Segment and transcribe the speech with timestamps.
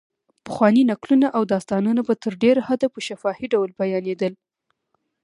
[0.45, 4.33] پخواني نکلونه او داستانونه په تر ډېره حده په شفاهي ډول بیانېدل.